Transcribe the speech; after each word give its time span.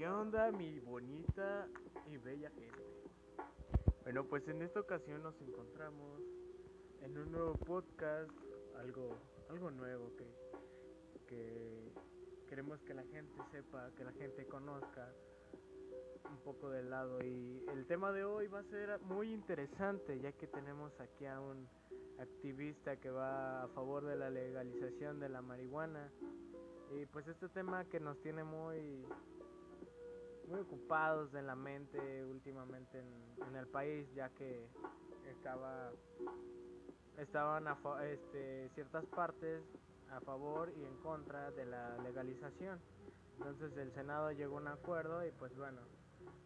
¿Qué 0.00 0.08
onda 0.08 0.50
mi 0.50 0.80
bonita 0.80 1.68
y 2.06 2.16
bella 2.16 2.48
gente? 2.52 2.82
Bueno, 4.02 4.24
pues 4.24 4.48
en 4.48 4.62
esta 4.62 4.80
ocasión 4.80 5.22
nos 5.22 5.38
encontramos 5.42 6.22
en 7.02 7.18
un 7.18 7.30
nuevo 7.30 7.52
podcast, 7.52 8.30
algo, 8.78 9.10
algo 9.50 9.70
nuevo 9.70 10.10
que, 10.16 10.24
que 11.26 11.92
queremos 12.48 12.80
que 12.80 12.94
la 12.94 13.02
gente 13.02 13.42
sepa, 13.50 13.90
que 13.94 14.04
la 14.04 14.12
gente 14.12 14.46
conozca 14.46 15.06
un 16.30 16.38
poco 16.44 16.70
del 16.70 16.88
lado. 16.88 17.22
Y 17.22 17.62
el 17.68 17.84
tema 17.84 18.10
de 18.10 18.24
hoy 18.24 18.46
va 18.46 18.60
a 18.60 18.64
ser 18.70 18.98
muy 19.00 19.30
interesante, 19.34 20.18
ya 20.18 20.32
que 20.32 20.46
tenemos 20.46 20.98
aquí 20.98 21.26
a 21.26 21.42
un 21.42 21.68
activista 22.18 22.96
que 22.96 23.10
va 23.10 23.64
a 23.64 23.68
favor 23.68 24.06
de 24.06 24.16
la 24.16 24.30
legalización 24.30 25.20
de 25.20 25.28
la 25.28 25.42
marihuana. 25.42 26.10
Y 26.90 27.04
pues 27.04 27.28
este 27.28 27.50
tema 27.50 27.84
que 27.84 28.00
nos 28.00 28.18
tiene 28.22 28.44
muy 28.44 29.04
muy 30.50 30.60
ocupados 30.60 31.32
en 31.34 31.46
la 31.46 31.54
mente 31.54 32.24
últimamente 32.24 32.98
en, 32.98 33.56
el 33.56 33.68
país 33.68 34.12
ya 34.14 34.28
que 34.30 34.66
estaba 35.30 35.92
estaban 37.18 37.68
a, 37.68 37.78
este, 38.06 38.68
ciertas 38.74 39.04
partes 39.06 39.62
a 40.10 40.20
favor 40.20 40.72
y 40.76 40.84
en 40.84 40.96
contra 40.98 41.50
de 41.52 41.66
la 41.66 41.96
legalización. 41.98 42.80
Entonces 43.38 43.76
el 43.76 43.92
senado 43.92 44.32
llegó 44.32 44.58
a 44.58 44.60
un 44.60 44.68
acuerdo 44.68 45.24
y 45.24 45.30
pues 45.30 45.56
bueno 45.56 45.80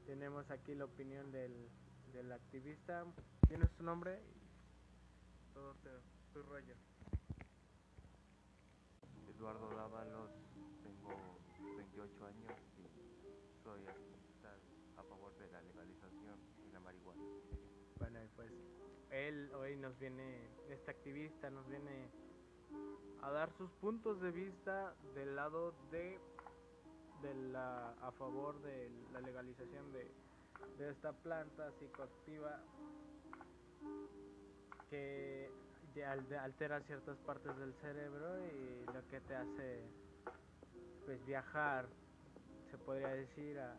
tenemos 0.06 0.50
aquí 0.50 0.74
la 0.74 0.84
opinión 0.84 1.32
del, 1.32 1.68
del 2.12 2.30
activista. 2.30 3.04
Tienes 3.48 3.70
su 3.76 3.82
nombre 3.82 4.20
todo 5.54 5.74
tu 6.32 6.42
rollo. 6.42 6.74
Eduardo 9.34 9.68
Dávalos 9.74 10.30
tengo 10.82 11.38
28 11.76 12.26
años 12.26 12.73
activista 13.70 14.54
a 14.96 15.02
favor 15.02 15.34
de 15.38 15.50
la 15.50 15.62
legalización 15.62 16.38
de 16.66 16.72
la 16.72 16.80
marihuana. 16.80 17.22
Bueno, 17.98 18.20
pues 18.36 18.52
él 19.10 19.50
hoy 19.54 19.76
nos 19.76 19.98
viene, 19.98 20.48
este 20.68 20.90
activista 20.90 21.48
nos 21.50 21.66
viene 21.68 22.10
a 23.22 23.30
dar 23.30 23.50
sus 23.56 23.70
puntos 23.72 24.20
de 24.20 24.32
vista 24.32 24.94
del 25.14 25.34
lado 25.34 25.74
de, 25.90 26.20
de 27.22 27.34
la, 27.52 27.90
a 28.02 28.12
favor 28.12 28.60
de 28.62 28.90
la 29.12 29.20
legalización 29.20 29.92
de, 29.92 30.10
de 30.78 30.90
esta 30.90 31.12
planta 31.12 31.70
psicoactiva 31.72 32.60
que 34.90 35.50
altera 36.04 36.80
ciertas 36.82 37.16
partes 37.18 37.56
del 37.56 37.72
cerebro 37.74 38.44
y 38.46 38.84
lo 38.92 39.06
que 39.08 39.20
te 39.20 39.34
hace 39.34 39.82
pues 41.04 41.24
viajar 41.24 41.86
se 42.74 42.78
podría 42.78 43.10
decir, 43.10 43.56
a, 43.60 43.76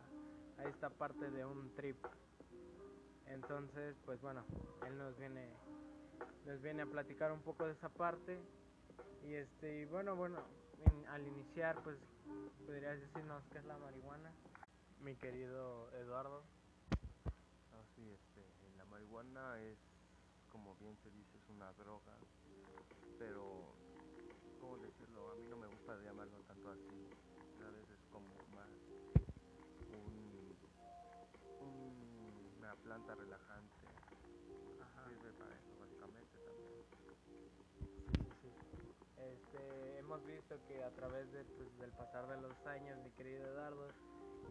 a 0.56 0.64
esta 0.64 0.88
parte 0.88 1.30
de 1.30 1.44
un 1.44 1.70
trip. 1.74 1.98
Entonces, 3.26 3.94
pues 4.06 4.18
bueno, 4.22 4.42
él 4.86 4.96
nos 4.96 5.14
viene, 5.18 5.52
nos 6.46 6.62
viene 6.62 6.80
a 6.80 6.86
platicar 6.86 7.30
un 7.30 7.42
poco 7.42 7.66
de 7.66 7.72
esa 7.72 7.90
parte. 7.90 8.40
Y 9.22 9.34
este, 9.34 9.84
bueno, 9.86 10.16
bueno, 10.16 10.38
al 11.10 11.26
iniciar, 11.26 11.82
pues 11.82 11.98
podrías 12.64 12.98
decirnos 12.98 13.44
qué 13.52 13.58
es 13.58 13.66
la 13.66 13.76
marihuana, 13.76 14.32
mi 15.02 15.14
querido 15.16 15.92
Eduardo. 15.92 16.42
Ah, 17.74 17.84
este, 17.98 18.46
la 18.78 18.86
marihuana 18.86 19.60
es, 19.60 19.76
como 20.50 20.74
bien 20.76 20.96
se 21.02 21.10
dice, 21.10 21.36
es 21.36 21.50
una 21.50 21.70
droga, 21.74 22.16
pero, 23.18 23.74
¿cómo 24.58 24.78
decirlo? 24.78 25.32
A 25.32 25.34
mí 25.34 25.44
no 25.50 25.58
me 25.58 25.66
gusta 25.66 26.00
llamarlo 26.00 26.38
tanto 26.46 26.70
así 26.70 27.25
visto 40.24 40.56
que 40.68 40.82
a 40.82 40.90
través 40.90 41.30
de, 41.32 41.44
pues, 41.44 41.78
del 41.78 41.90
pasar 41.92 42.28
de 42.28 42.40
los 42.40 42.66
años, 42.66 42.98
mi 43.02 43.10
querido 43.10 43.46
Eduardo, 43.46 43.88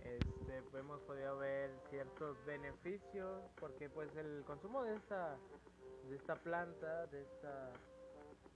este, 0.04 0.78
hemos 0.78 1.02
podido 1.02 1.38
ver 1.38 1.72
ciertos 1.90 2.38
beneficios 2.46 3.44
porque 3.60 3.90
pues 3.90 4.14
el 4.18 4.44
consumo 4.46 4.84
de 4.84 4.96
esta 4.96 5.38
de 6.10 6.16
esta 6.16 6.36
planta, 6.36 7.08
de 7.08 7.22
esta 7.24 7.72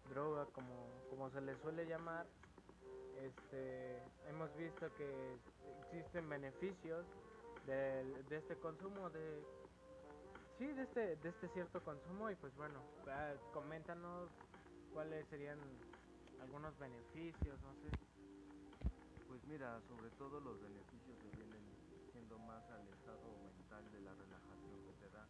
droga 0.09 0.45
como, 0.53 0.87
como 1.09 1.29
se 1.31 1.41
le 1.41 1.55
suele 1.61 1.85
llamar, 1.85 2.25
este, 3.21 4.01
hemos 4.29 4.55
visto 4.55 4.93
que 4.95 5.37
existen 5.81 6.29
beneficios 6.29 7.05
de, 7.65 8.37
este 8.37 8.55
consumo, 8.57 9.09
de 9.09 9.43
sí, 10.57 10.67
de 10.67 10.83
este, 10.83 11.15
de 11.17 11.29
este 11.29 11.47
cierto 11.49 11.83
consumo 11.83 12.29
y 12.29 12.35
pues 12.35 12.55
bueno, 12.55 12.79
ah, 13.07 13.33
coméntanos 13.53 14.29
cuáles 14.93 15.25
serían 15.27 15.59
algunos 16.41 16.77
beneficios, 16.79 17.59
no 17.61 17.73
sé. 17.83 17.89
Pues 19.27 19.43
mira, 19.45 19.79
sobre 19.87 20.09
todo 20.17 20.39
los 20.39 20.59
beneficios 20.61 21.17
se 21.19 21.29
vienen 21.37 21.63
siendo 22.11 22.37
más 22.39 22.63
al 22.71 22.87
estado 22.87 23.27
mental 23.43 23.83
de 23.91 24.01
la 24.01 24.13
relajación 24.13 24.75
que 24.85 24.93
te 24.99 25.09
da. 25.11 25.27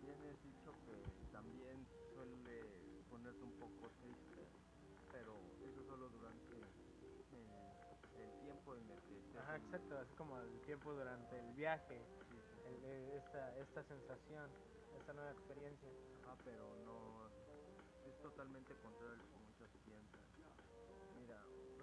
Tienes 0.00 0.36
dicho 0.44 0.70
que 0.84 0.94
también 1.32 1.86
suele 2.14 2.62
ponerte 3.08 3.42
un 3.44 3.52
poco 3.58 3.90
triste, 4.02 4.46
pero 5.12 5.32
eso 5.64 5.82
solo 5.88 6.08
durante 6.10 6.54
el 7.32 8.30
tiempo 8.42 8.76
en 8.76 8.90
el 8.90 9.00
que 9.02 9.38
Ajá, 9.38 9.56
exacto, 9.56 10.00
es 10.00 10.08
como 10.16 10.38
el 10.38 10.60
tiempo 10.60 10.92
durante 10.92 11.38
el 11.38 11.52
viaje, 11.54 12.00
eh, 12.66 13.14
esta, 13.16 13.58
esta 13.58 13.82
sensación, 13.82 14.48
esta 14.98 15.12
nueva 15.12 15.32
experiencia. 15.32 15.88
Ah, 16.28 16.36
pero 16.44 16.64
no, 16.86 17.28
es 18.08 18.16
totalmente 18.22 18.74
contrario 18.82 19.14
a 19.14 19.16
lo 19.16 19.24
que 19.24 19.38
muchos 19.44 19.68
piensan. 19.84 20.23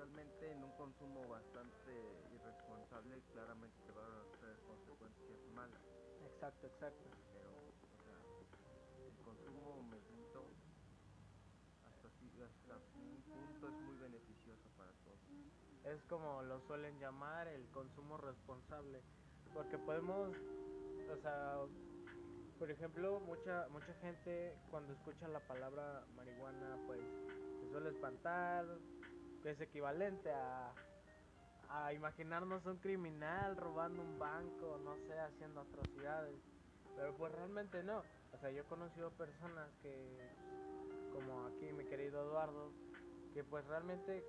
Realmente 0.01 0.51
en 0.51 0.63
un 0.63 0.72
consumo 0.78 1.28
bastante 1.29 1.94
irresponsable 2.34 3.22
claramente 3.34 3.78
te 3.85 3.91
va 3.94 4.01
a 4.01 4.39
traer 4.39 4.57
consecuencias 4.66 5.38
malas. 5.53 5.79
Exacto, 6.25 6.66
exacto. 6.66 7.06
Pero, 7.31 7.53
o 7.53 8.01
sea, 8.01 8.17
el 9.06 9.13
consumo 9.23 9.84
me 9.84 10.01
siento 10.01 10.41
hasta, 11.85 12.07
un 12.97 13.22
punto 13.29 13.67
es 13.67 13.73
muy 13.85 13.97
beneficioso 14.01 14.66
para 14.75 14.89
todos. 15.06 15.19
Es 15.85 16.01
como 16.09 16.41
lo 16.41 16.59
suelen 16.66 17.00
llamar 17.00 17.47
el 17.47 17.63
consumo 17.69 18.18
responsable, 18.18 19.03
porque 19.53 19.78
podemos, 19.78 20.31
o 21.12 21.18
sea, 21.22 21.57
por 22.57 22.72
ejemplo, 22.72 23.19
mucha 23.19 23.68
mucha 23.69 23.94
gente 24.01 24.57
cuando 24.72 24.94
escucha 24.94 25.28
la 25.28 25.41
palabra 25.41 26.03
marihuana, 26.16 26.75
pues 26.88 27.01
se 27.62 27.69
suele 27.69 27.89
espantar, 27.91 28.66
es 29.50 29.59
equivalente 29.62 30.31
a 30.31 30.74
a 31.74 31.94
imaginarnos 31.94 32.66
un 32.66 32.78
criminal 32.78 33.56
robando 33.56 34.02
un 34.02 34.19
banco, 34.19 34.78
no 34.84 34.96
sé, 35.07 35.18
haciendo 35.19 35.62
atrocidades. 35.62 36.35
Pero 36.97 37.16
pues 37.16 37.31
realmente 37.31 37.81
no. 37.84 38.03
O 38.34 38.38
sea, 38.40 38.51
yo 38.51 38.62
he 38.62 38.66
conocido 38.66 39.09
personas 39.12 39.69
que 39.81 40.18
como 41.13 41.46
aquí 41.47 41.72
mi 41.74 41.85
querido 41.85 42.22
Eduardo, 42.24 42.72
que 43.34 43.44
pues 43.44 43.66
realmente 43.68 44.24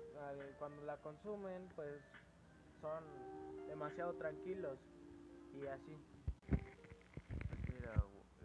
cuando 0.57 0.83
la 0.83 0.97
consumen 0.97 1.67
pues 1.75 2.01
son 2.79 3.03
demasiado 3.67 4.13
tranquilos 4.13 4.79
y 5.53 5.65
así. 5.67 5.97
Mira, 7.73 7.93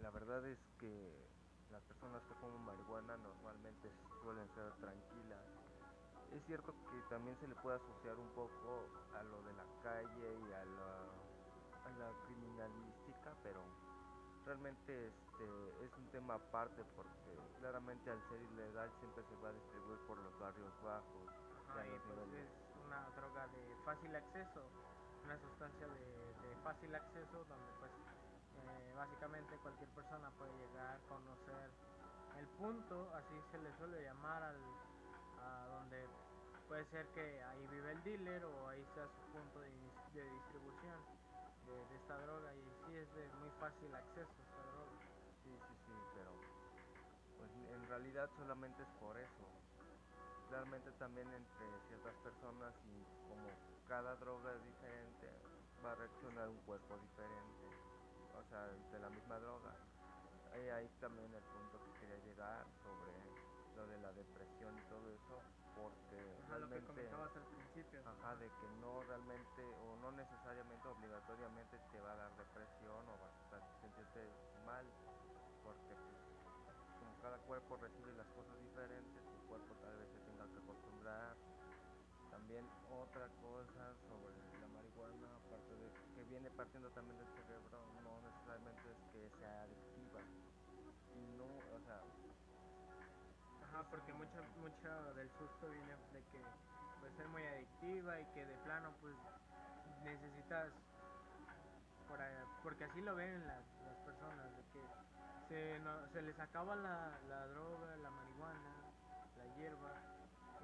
la 0.01 0.09
verdad 0.11 0.45
es 0.45 0.59
que 0.79 1.25
las 1.71 1.81
personas 1.83 2.21
que 2.23 2.33
comen 2.35 2.61
marihuana 2.61 3.15
normalmente 3.17 3.89
suelen 4.21 4.47
ser 4.49 4.71
tranquilas. 4.81 5.68
Es 6.33 6.45
cierto 6.45 6.73
que 6.91 7.01
también 7.09 7.35
se 7.39 7.47
le 7.47 7.55
puede 7.55 7.77
asociar 7.77 8.15
un 8.17 8.29
poco 8.29 8.85
a 9.17 9.23
lo 9.23 9.41
de 9.43 9.53
la 9.53 9.65
calle 9.83 10.39
y 10.39 10.53
a 10.53 10.65
la, 10.65 10.91
a 11.85 11.89
la 11.97 12.11
criminalística, 12.25 13.33
pero 13.43 13.61
realmente 14.45 15.07
este 15.07 15.85
es 15.85 15.91
un 15.97 16.07
tema 16.09 16.35
aparte 16.35 16.83
porque 16.95 17.37
claramente 17.59 18.09
al 18.09 18.21
ser 18.29 18.41
ilegal 18.41 18.89
siempre 18.99 19.23
se 19.23 19.35
va 19.43 19.49
a 19.49 19.53
distribuir 19.53 19.99
por 20.07 20.17
los 20.17 20.39
barrios 20.39 20.73
bajos. 20.83 21.29
pues 21.73 21.85
es 21.85 22.49
una 22.85 23.09
droga 23.15 23.47
de 23.47 23.75
fácil 23.85 24.15
acceso, 24.15 24.61
una 25.23 25.37
sustancia 25.37 25.87
de, 25.87 26.55
fácil 26.63 26.93
acceso 26.93 27.45
donde 27.45 27.71
pues 27.79 27.91
eh, 27.91 28.93
básicamente 28.95 29.55
cualquier 29.61 29.89
persona 29.89 30.29
puede 30.31 30.51
llegar 30.57 30.97
a 30.97 30.99
conocer 31.07 31.71
el 32.37 32.47
punto, 32.57 33.13
así 33.15 33.35
se 33.51 33.57
le 33.59 33.71
suele 33.77 34.03
llamar 34.03 34.43
al, 34.43 34.57
a 35.41 35.67
donde 35.67 36.07
puede 36.69 36.85
ser 36.85 37.07
que 37.17 37.43
ahí 37.43 37.67
vive 37.67 37.91
el 37.91 38.03
dealer 38.03 38.45
o 38.45 38.69
ahí 38.69 38.85
sea 38.93 39.09
su 39.09 39.21
punto 39.33 39.59
de 39.59 40.23
distribución 40.23 41.01
de, 41.65 41.95
esta 41.97 42.15
droga 42.21 42.53
y 42.53 42.61
sí 42.85 42.95
es 42.95 43.09
de 43.15 43.25
muy 43.41 43.49
fácil 43.59 43.89
acceso 43.93 44.29
a 44.29 44.43
esta 44.45 44.63
droga. 44.69 44.97
Sí, 45.43 45.49
sí, 45.49 45.73
sí, 45.85 45.93
pero 46.13 46.31
pues 47.37 47.49
en 47.73 47.87
realidad 47.89 48.29
solamente 48.37 48.83
es 48.83 48.89
por 49.01 49.17
eso. 49.17 49.45
Claramente 50.47 50.91
también 50.97 51.27
entre 51.33 51.67
ciertas 51.89 52.13
personas 52.21 52.73
y 52.85 53.01
como 53.27 53.49
cada 53.87 54.15
droga 54.17 54.53
es 54.53 54.63
diferente, 54.65 55.27
va 55.83 55.91
a 55.91 55.95
reaccionar 55.95 56.49
un 56.49 56.57
cuerpo 56.69 56.97
diferente, 56.97 57.65
o 58.37 58.43
sea, 58.49 58.65
de 58.65 58.99
la 58.99 59.09
misma 59.09 59.39
droga. 59.39 59.73
Ahí, 60.53 60.69
ahí 60.69 60.89
también 61.01 61.33
el 61.33 61.43
punto 61.43 61.77
que 61.85 61.99
quería 62.01 62.17
llegar 62.25 62.65
sobre 62.81 63.13
lo 63.75 63.87
de 63.87 63.97
la 64.01 64.11
depresión 64.13 64.73
y 64.77 64.81
todo 64.89 65.05
eso, 65.09 65.41
porque 65.81 66.17
Ajá, 66.45 66.59
lo 66.59 66.69
que 66.69 66.81
comentabas 66.81 67.35
al 67.35 67.45
principio. 67.45 67.99
ajá, 68.05 68.35
de 68.37 68.47
que 68.47 68.67
no 68.81 69.01
realmente 69.03 69.63
o 69.63 69.95
no 70.01 70.11
necesariamente 70.11 70.87
obligatoriamente 70.87 71.77
te 71.91 72.01
va 72.01 72.11
a 72.13 72.15
dar 72.15 72.31
depresión 72.37 73.07
o 73.07 73.13
vas 73.19 73.63
a 73.63 73.81
sentirte 73.81 74.21
mal, 74.65 74.85
porque 75.63 75.95
como 76.99 77.13
cada 77.21 77.37
cuerpo 77.45 77.77
recibe 77.77 78.13
las 78.13 78.27
cosas 78.27 78.59
diferentes, 78.59 79.23
tu 79.23 79.37
cuerpo 79.47 79.75
tal 79.81 79.95
vez 79.97 80.09
se 80.09 80.19
tenga 80.25 80.45
que 80.47 80.59
acostumbrar. 80.59 81.35
También 82.31 82.65
otra 82.89 83.27
cosa 83.41 83.95
sobre 84.07 84.35
la 84.61 84.67
marihuana, 84.67 85.27
aparte 85.47 85.75
de 85.75 85.91
que 86.13 86.23
viene 86.25 86.49
partiendo 86.51 86.89
también 86.91 87.17
del 87.17 87.27
cerebro, 87.35 87.85
no 88.03 88.21
necesariamente 88.21 88.91
es 88.91 88.99
que 89.11 89.29
sea 89.39 89.61
adictiva. 89.63 89.98
Porque 93.89 94.13
mucha, 94.13 94.41
mucha 94.61 95.13
del 95.13 95.29
susto 95.37 95.69
viene 95.69 95.95
de 96.13 96.21
que 96.31 96.41
puede 96.99 97.15
ser 97.15 97.27
muy 97.29 97.43
adictiva 97.45 98.19
y 98.19 98.25
que 98.33 98.45
de 98.45 98.55
plano 98.65 98.91
pues 99.01 99.15
necesitas, 100.03 100.71
por 102.07 102.19
porque 102.63 102.83
así 102.85 103.01
lo 103.01 103.15
ven 103.15 103.45
las, 103.47 103.63
las 103.85 103.95
personas, 104.05 104.45
de 104.57 104.63
que 104.73 104.81
se, 105.47 105.79
no- 105.79 106.07
se 106.13 106.21
les 106.21 106.39
acaba 106.39 106.75
la, 106.75 107.19
la 107.27 107.47
droga, 107.47 107.95
la 107.97 108.09
marihuana, 108.11 108.73
la 109.37 109.45
hierba 109.57 109.93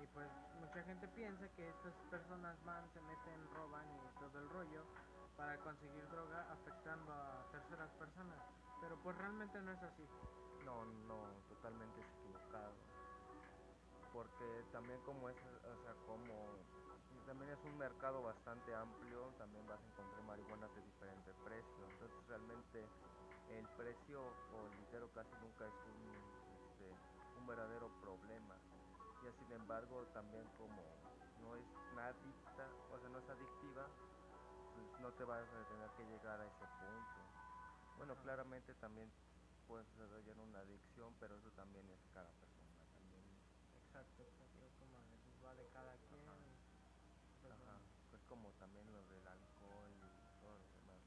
y 0.03 0.07
pues 0.07 0.29
mucha 0.59 0.83
gente 0.83 1.07
piensa 1.09 1.47
que 1.55 1.69
estas 1.69 1.93
personas 2.11 2.55
van, 2.65 2.83
se 2.93 3.01
meten, 3.01 3.39
roban 3.55 3.85
y 3.85 4.19
todo 4.19 4.39
el 4.39 4.49
rollo 4.49 4.83
para 5.37 5.57
conseguir 5.59 6.07
droga 6.09 6.45
afectando 6.51 7.11
a 7.13 7.43
terceras 7.51 7.89
personas, 7.99 8.39
pero 8.81 8.97
pues 9.03 9.17
realmente 9.17 9.61
no 9.61 9.71
es 9.71 9.83
así. 9.83 10.07
no, 10.65 10.85
no, 11.07 11.23
totalmente 11.49 11.99
es 12.01 12.07
equivocado. 12.19 12.73
Porque 14.15 14.63
también 14.71 14.97
como 15.03 15.27
es, 15.27 15.35
o 15.35 15.77
sea, 15.83 15.93
como 16.07 16.55
también 17.25 17.51
es 17.51 17.59
un 17.65 17.77
mercado 17.77 18.23
bastante 18.23 18.73
amplio, 18.73 19.27
también 19.37 19.67
vas 19.67 19.81
a 19.81 19.85
encontrar 19.85 20.23
marihuanas 20.23 20.73
de 20.73 20.81
diferente 20.83 21.33
precio. 21.43 21.83
Entonces 21.91 22.27
realmente 22.27 22.87
el 23.51 23.67
precio 23.75 24.23
o 24.23 24.67
el 24.71 24.85
dinero 24.85 25.11
casi 25.13 25.35
nunca 25.43 25.67
es 25.67 25.75
un, 25.91 25.99
este, 26.63 26.95
un 27.37 27.45
verdadero 27.45 27.91
problema. 27.99 28.55
Y 29.21 29.31
sin 29.43 29.51
embargo 29.51 30.05
también 30.13 30.47
como 30.57 30.81
no 31.43 31.55
es 31.55 31.65
adicta, 31.99 32.69
o 32.93 32.99
sea, 32.99 33.09
no 33.09 33.19
es 33.19 33.29
adictiva, 33.29 33.87
pues 34.75 35.01
no 35.01 35.11
te 35.13 35.23
vas 35.23 35.43
a 35.43 35.67
tener 35.67 35.89
que 35.97 36.05
llegar 36.05 36.39
a 36.39 36.45
ese 36.45 36.65
punto. 36.79 37.19
Bueno, 37.97 38.15
claramente 38.23 38.73
también 38.75 39.11
puedes 39.67 39.87
desarrollar 39.97 40.37
una 40.39 40.59
adicción, 40.59 41.13
pero 41.19 41.35
eso 41.35 41.49
también 41.51 41.89
es 41.89 41.99
cada 42.13 42.29
persona. 42.29 42.54
Exacto, 43.95 44.23
exacto, 44.27 44.67
como 44.75 44.99
pues 45.23 45.39
va 45.39 45.55
de 45.55 45.63
cada 45.71 45.95
quien. 46.11 46.19
Ajá. 46.27 46.35
y, 46.35 47.39
pues, 47.39 47.53
ajá, 47.53 47.63
bueno, 47.63 47.79
es 48.11 48.21
como 48.27 48.49
también 48.59 48.91
lo 48.91 48.99
del 49.07 49.25
alcohol 49.25 49.87
y 49.95 50.41
todo 50.43 50.51
lo 50.59 50.67
demás. 50.75 50.99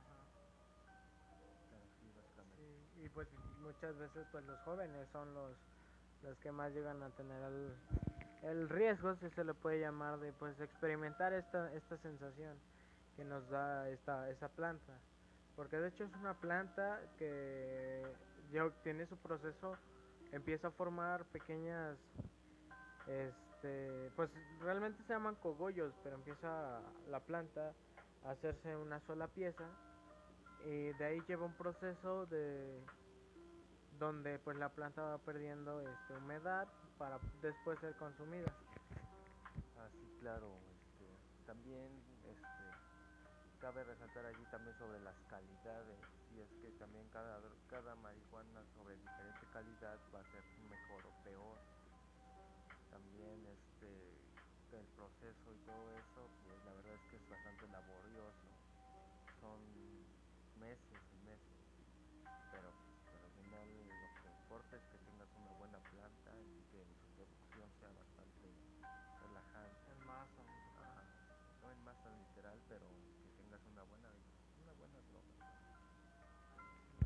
ajá. 0.00 0.16
Pero 1.68 1.84
sí, 2.00 2.08
básicamente. 2.16 2.56
Sí, 2.96 3.04
y 3.04 3.08
pues 3.10 3.28
muchas 3.60 3.98
veces 3.98 4.26
pues 4.32 4.44
los 4.46 4.58
jóvenes 4.60 5.08
son 5.12 5.34
los 5.34 5.52
los 6.22 6.38
que 6.38 6.50
más 6.52 6.72
llegan 6.72 7.02
a 7.02 7.10
tener 7.10 7.42
el, 7.42 7.76
el 8.48 8.68
riesgo, 8.70 9.14
si 9.16 9.28
se 9.28 9.44
le 9.44 9.52
puede 9.52 9.78
llamar, 9.78 10.18
de 10.20 10.32
pues 10.32 10.58
experimentar 10.58 11.34
esta, 11.34 11.70
esta 11.74 11.98
sensación 11.98 12.56
que 13.14 13.24
nos 13.24 13.46
da 13.50 13.90
esta, 13.90 14.30
esa 14.30 14.48
planta. 14.48 14.94
Porque 15.54 15.76
de 15.76 15.88
hecho 15.88 16.04
es 16.04 16.14
una 16.14 16.32
planta 16.32 16.98
que 17.18 18.02
ya 18.50 18.70
tiene 18.82 19.04
su 19.06 19.18
proceso, 19.18 19.76
empieza 20.34 20.68
a 20.68 20.70
formar 20.70 21.24
pequeñas 21.26 21.96
este 23.06 24.10
pues 24.16 24.30
realmente 24.60 25.02
se 25.04 25.12
llaman 25.12 25.36
cogollos 25.36 25.94
pero 26.02 26.16
empieza 26.16 26.80
la 27.08 27.20
planta 27.20 27.72
a 28.24 28.30
hacerse 28.30 28.76
una 28.76 29.00
sola 29.00 29.28
pieza 29.28 29.64
y 30.64 30.92
de 30.94 31.04
ahí 31.04 31.22
lleva 31.28 31.46
un 31.46 31.54
proceso 31.54 32.26
de 32.26 32.80
donde 33.98 34.38
pues 34.38 34.56
la 34.56 34.70
planta 34.70 35.02
va 35.02 35.18
perdiendo 35.18 35.80
este 35.80 36.16
humedad 36.16 36.66
para 36.98 37.18
después 37.40 37.78
ser 37.80 37.94
consumida 37.96 38.52
Ah, 39.84 39.88
sí, 39.92 40.08
claro. 40.20 40.48
Este, 40.72 41.04
también 41.46 41.90
este, 42.24 42.64
cabe 43.60 43.84
resaltar 43.84 44.24
allí 44.24 44.44
también 44.50 44.74
sobre 44.78 44.98
las 45.00 45.14
calidades. 45.28 45.98
Y 46.34 46.40
es 46.40 46.48
que 46.62 46.70
también 46.78 47.06
cada, 47.10 47.40
cada 47.68 47.94
marihuana 47.96 48.64
sobre 48.74 48.96
diferente 48.96 49.33
calidad 49.54 50.02
va 50.10 50.18
a 50.18 50.26
ser 50.34 50.42
mejor 50.66 51.06
o 51.06 51.14
peor. 51.22 51.58
También 52.90 53.38
este, 53.46 53.86
el 54.74 54.86
proceso 54.98 55.46
y 55.54 55.58
todo 55.62 55.94
eso, 55.94 56.26
pues 56.42 56.58
la 56.66 56.74
verdad 56.74 56.94
es 56.98 57.04
que 57.06 57.16
es 57.22 57.26
bastante 57.30 57.62
laborioso. 57.70 58.50
Son 59.38 59.62
meses 60.58 60.98
y 61.14 61.18
meses. 61.22 61.54
Pero 62.50 62.66
pues 63.06 63.22
al 63.22 63.30
final 63.38 63.66
lo 63.94 64.08
que 64.18 64.26
importa 64.26 64.74
es 64.74 64.82
que 64.90 64.98
tengas 65.06 65.30
una 65.38 65.52
buena 65.62 65.78
planta 65.86 66.34
y 66.34 66.58
que 66.74 66.82
su 66.82 67.06
producción 67.14 67.70
sea 67.78 67.94
bastante 67.94 68.50
relajante. 69.22 69.86
en 69.86 70.00
masa 70.02 70.42
Ajá. 70.82 71.02
No 71.62 71.70
en 71.70 71.78
masa 71.86 72.10
literal, 72.10 72.58
pero 72.66 72.90
que 73.22 73.30
tengas 73.38 73.62
una 73.70 73.86
buena 73.86 74.10
una 74.10 74.72
buena 74.82 74.98
droga. 75.14 75.30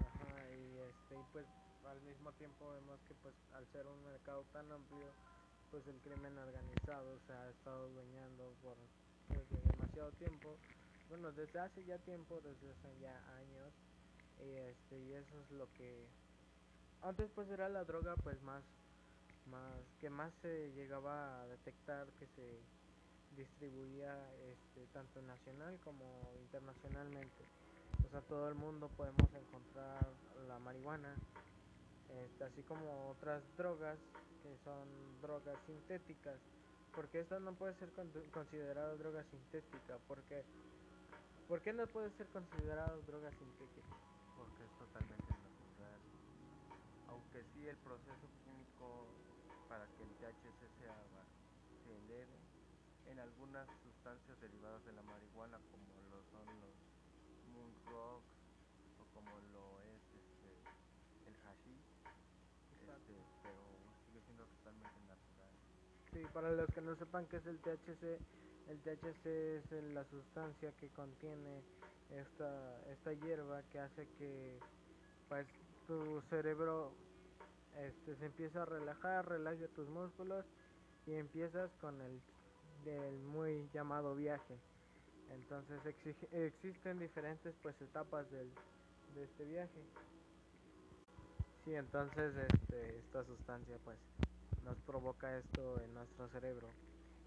Ajá, 0.01 0.49
y 0.49 0.81
este 0.81 1.13
y 1.13 1.25
pues 1.33 1.68
al 1.91 2.01
mismo 2.03 2.33
tiempo 2.33 2.71
vemos 2.73 3.01
que 3.09 3.15
pues 3.23 3.35
al 3.55 3.67
ser 3.73 3.87
un 3.87 4.05
mercado 4.05 4.45
tan 4.53 4.71
amplio 4.71 5.09
pues 5.71 5.87
el 5.87 5.99
crimen 6.01 6.37
organizado 6.39 7.19
se 7.27 7.33
ha 7.33 7.51
estado 7.51 7.87
adueñando 7.87 8.55
por 8.63 8.77
desde 9.29 9.61
demasiado 9.73 10.13
tiempo. 10.13 10.57
Bueno 11.09 11.33
desde 11.33 11.61
hace 11.61 11.85
ya 11.85 11.99
tiempo 11.99 12.41
desde 12.41 12.71
hace 12.71 13.01
ya 13.01 13.17
años 13.37 13.73
y 14.41 14.51
este 14.71 14.99
y 14.99 15.13
eso 15.15 15.41
es 15.41 15.51
lo 15.53 15.73
que 15.75 16.07
antes 17.03 17.31
pues 17.35 17.49
era 17.49 17.69
la 17.69 17.85
droga 17.85 18.17
pues 18.17 18.41
más 18.43 18.63
más 19.47 19.81
que 20.01 20.11
más 20.11 20.33
se 20.43 20.71
llegaba 20.73 21.41
a 21.41 21.47
detectar 21.47 22.07
que 22.19 22.27
se 22.27 22.61
distribuía 23.35 24.15
este 24.53 24.87
tanto 24.93 25.23
nacional 25.23 25.79
como 25.85 26.05
internacionalmente. 26.43 27.45
O 28.07 28.11
sea 28.11 28.21
todo 28.23 28.49
el 28.49 28.55
mundo 28.55 28.89
podemos 28.97 29.33
encontrar 29.35 30.07
la 30.47 30.59
marihuana 30.59 31.15
este, 32.09 32.45
así 32.45 32.63
como 32.63 33.11
otras 33.11 33.43
drogas 33.57 33.99
que 34.43 34.57
son 34.65 35.21
drogas 35.21 35.59
sintéticas 35.67 36.39
porque 36.95 37.21
esta 37.21 37.39
no 37.39 37.53
puede 37.55 37.75
ser 37.75 37.93
con- 37.93 38.11
considerada 38.33 38.95
droga 38.97 39.23
sintética 39.25 39.99
porque 40.09 40.43
¿por 41.49 41.61
qué 41.63 41.73
no 41.73 41.87
puede 41.87 42.11
ser 42.17 42.27
considerada 42.29 42.97
droga 43.07 43.31
sintética? 43.31 43.89
Porque 44.37 44.65
es 44.65 44.71
totalmente 44.79 45.33
natural. 45.33 46.01
Aunque 47.09 47.45
sí 47.53 47.69
el 47.69 47.77
proceso 47.77 48.29
químico 48.45 49.07
para 49.69 49.87
que 49.97 50.03
el 50.03 50.11
THC 50.21 50.69
sea, 50.79 50.97
se 51.85 51.97
eleve 51.99 52.39
en 53.11 53.19
algunas 53.19 53.67
sustancias 53.83 54.41
derivadas 54.41 54.85
de 54.85 54.93
la 54.93 55.03
marihuana 55.03 55.59
como 55.71 55.93
lo 56.11 56.23
son 56.33 56.47
los 56.61 56.75
moon 57.55 57.73
rocks 57.91 58.38
Sí, 66.19 66.25
para 66.35 66.51
los 66.51 66.69
que 66.73 66.81
no 66.81 66.97
sepan 66.97 67.29
qué 67.29 67.37
es 67.37 67.47
el 67.47 67.59
THC, 67.59 68.19
el 68.67 68.83
THC 68.83 69.57
es 69.59 69.71
el- 69.71 69.95
la 69.95 70.03
sustancia 70.07 70.73
que 70.73 70.89
contiene 70.89 71.63
esta, 72.11 72.83
esta 72.93 73.13
hierba 73.13 73.63
que 73.71 73.79
hace 73.79 74.05
que 74.19 74.59
pues 75.29 75.47
tu 75.87 76.21
cerebro 76.29 76.91
este 77.87 78.17
se 78.17 78.27
empieza 78.27 78.63
a 78.63 78.65
relajar, 78.65 79.29
relaja 79.29 79.69
tus 79.77 79.87
músculos 79.87 80.45
y 81.07 81.15
empiezas 81.15 81.71
con 81.81 82.01
el 82.03 82.21
del 82.83 83.15
muy 83.21 83.69
llamado 83.73 84.17
viaje. 84.17 84.57
Entonces 85.31 85.79
exige- 85.87 86.29
existen 86.33 86.99
diferentes 86.99 87.55
pues 87.63 87.81
etapas 87.81 88.29
del, 88.33 88.51
de 89.15 89.23
este 89.23 89.45
viaje. 89.45 89.81
Sí, 91.65 91.77
entonces 91.77 92.35
este, 92.35 92.99
esta 92.99 93.23
sustancia 93.25 93.79
pues 93.85 94.28
nos 94.69 94.79
provoca 94.81 95.39
esto 95.39 95.81
en 95.81 95.95
nuestro 95.95 96.29
cerebro. 96.29 96.69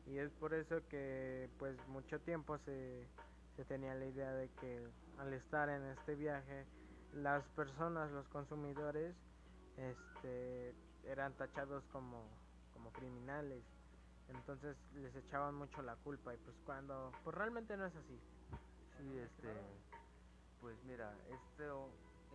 Y 0.06 0.18
es 0.20 0.32
por 0.34 0.54
eso 0.54 0.76
que 0.90 1.50
pues 1.58 1.76
mucho 1.88 2.20
tiempo 2.20 2.58
se, 2.60 3.08
se 3.56 3.66
tenía 3.66 3.96
la 3.96 4.06
idea 4.06 4.32
de 4.34 4.48
que 4.60 4.88
al 5.18 5.34
estar 5.34 5.70
en 5.70 5.84
este 5.98 6.16
viaje 6.16 6.66
las 7.14 7.44
personas, 7.50 8.12
los 8.12 8.28
consumidores, 8.30 9.16
este, 9.78 10.76
eran 11.04 11.34
tachados 11.34 11.84
como, 11.92 12.24
como 12.74 12.92
criminales 12.92 13.64
Entonces 14.30 14.78
les 14.96 15.16
echaban 15.16 15.56
mucho 15.56 15.82
la 15.82 15.96
culpa 15.96 16.34
y 16.34 16.38
pues 16.38 16.56
cuando 16.66 17.12
pues 17.24 17.36
realmente 17.36 17.76
no 17.76 17.86
es 17.86 17.96
así. 17.96 18.20
Sí, 19.00 19.18
este, 19.18 19.50
pues 20.62 20.78
mira, 20.86 21.12
este, 21.26 21.66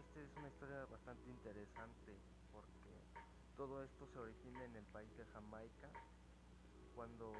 este 0.00 0.24
es 0.24 0.36
una 0.36 0.48
historia 0.48 0.84
bastante 0.90 1.30
interesante 1.30 2.12
todo 3.56 3.82
esto 3.82 4.06
se 4.12 4.18
origina 4.18 4.64
en 4.64 4.76
el 4.76 4.84
país 4.92 5.08
de 5.16 5.24
Jamaica 5.32 5.88
cuando 6.94 7.32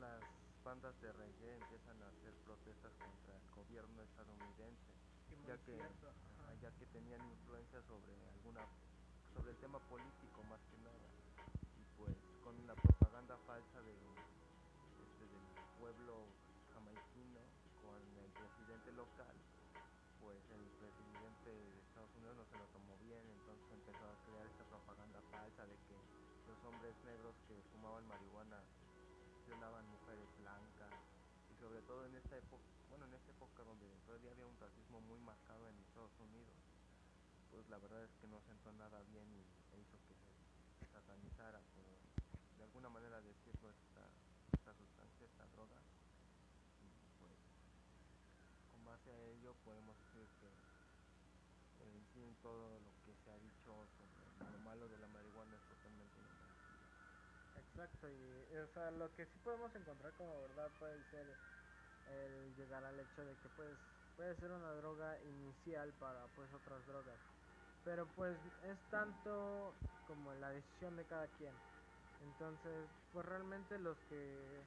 las 0.00 0.20
bandas 0.64 0.98
de 1.02 1.12
reggae 1.12 1.56
empiezan 1.60 2.00
a 2.02 2.08
hacer 2.08 2.32
protestas 2.48 2.92
contra 2.96 3.36
el 3.36 3.50
gobierno 3.52 4.02
estadounidense, 4.02 4.92
ya 5.46 5.58
que, 5.68 5.76
ya 6.62 6.70
que 6.72 6.86
tenían 6.86 7.20
influencia 7.20 7.82
sobre 7.82 8.16
alguna 8.32 8.64
sobre 9.34 9.50
el 9.50 9.58
tema 9.58 9.78
político 9.92 10.42
más 10.48 10.60
que 10.72 10.78
nada. 10.78 11.08
Y 11.76 11.84
pues 12.00 12.16
con 12.42 12.56
la 12.66 12.74
propaganda 12.74 13.36
falsa 13.46 13.82
de, 13.82 13.92
este, 15.04 15.24
del 15.28 15.44
pueblo 15.78 16.24
jamaiquino 16.72 17.44
con 17.84 18.00
el 18.00 18.30
presidente 18.32 18.92
local 18.92 19.43
pues 37.54 37.70
la 37.70 37.78
verdad 37.78 38.02
es 38.02 38.10
que 38.18 38.26
no 38.26 38.40
sentó 38.42 38.72
nada 38.72 38.98
bien 39.14 39.30
y 39.30 39.38
e 39.38 39.78
hizo 39.78 39.96
que 40.10 40.14
se 40.18 40.90
satanizara, 40.90 41.62
por 41.78 41.86
de 42.58 42.64
alguna 42.64 42.88
manera 42.90 43.20
decirlo, 43.22 43.70
esta, 43.70 44.02
esta 44.50 44.74
sustancia, 44.74 45.26
esta 45.26 45.46
droga. 45.54 45.78
Y 46.82 46.90
pues 47.22 47.38
con 48.74 48.84
base 48.84 49.10
a 49.10 49.18
ello 49.38 49.54
podemos 49.62 49.94
decir 50.02 50.26
que 50.42 50.50
en 51.86 52.02
sí 52.10 52.26
todo 52.42 52.80
lo 52.80 52.90
que 53.06 53.14
se 53.22 53.30
ha 53.30 53.38
dicho 53.38 53.86
sobre 53.94 54.50
lo 54.50 54.58
malo 54.66 54.88
de 54.88 54.98
la 54.98 55.06
marihuana 55.06 55.54
es 55.54 55.62
totalmente 55.70 56.18
Exacto, 57.54 58.10
y 58.10 58.56
o 58.56 58.66
sea, 58.74 58.90
lo 58.90 59.14
que 59.14 59.26
sí 59.26 59.38
podemos 59.44 59.70
encontrar 59.76 60.12
como 60.14 60.42
verdad 60.42 60.70
puede 60.78 60.98
ser 61.10 61.26
el 62.06 62.54
llegar 62.56 62.84
al 62.84 62.98
hecho 62.98 63.24
de 63.24 63.36
que 63.36 63.48
pues 63.48 63.78
puede 64.16 64.34
ser 64.36 64.50
una 64.50 64.72
droga 64.74 65.20
inicial 65.22 65.92
para 65.94 66.26
pues 66.34 66.52
otras 66.52 66.84
drogas. 66.86 67.33
Pero 67.84 68.06
pues 68.16 68.36
es 68.64 68.78
tanto 68.90 69.72
como 70.08 70.32
la 70.34 70.50
decisión 70.50 70.96
de 70.96 71.04
cada 71.04 71.26
quien. 71.38 71.52
Entonces, 72.24 72.88
pues 73.12 73.26
realmente 73.26 73.78
los 73.78 73.96
que 74.08 74.64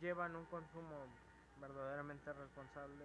llevan 0.00 0.34
un 0.34 0.44
consumo 0.46 1.06
verdaderamente 1.60 2.32
responsable 2.32 3.04